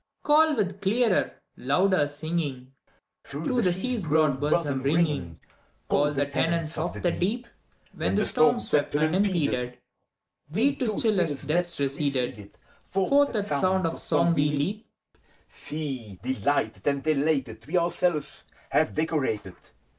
Call 0.23 0.55
with 0.55 0.81
clearer, 0.81 1.33
louder 1.55 2.07
singing. 2.07 2.73
Through 3.23 3.61
the 3.61 3.71
Sea's 3.71 4.03
broad 4.03 4.39
bosom 4.39 4.81
ringing, 4.81 5.39
Call 5.89 6.11
the 6.11 6.25
tenants 6.25 6.75
of 6.75 6.99
the 7.03 7.11
Deep! 7.11 7.45
When 7.93 8.15
the 8.15 8.25
storm 8.25 8.59
swept 8.59 8.95
unimpeded 8.95 9.77
We 10.51 10.75
to 10.77 10.87
stillest 10.87 11.47
depths 11.47 11.79
receded; 11.79 12.57
Forth 12.87 13.35
at 13.35 13.45
sound 13.45 13.85
of 13.85 13.99
song 13.99 14.33
we 14.33 14.45
leap. 14.45 14.87
See! 15.49 16.17
delighted 16.23 16.87
and 16.87 17.05
elated, 17.05 17.67
We 17.67 17.77
ourselves 17.77 18.43
have 18.71 18.95
decorated. 18.95 19.55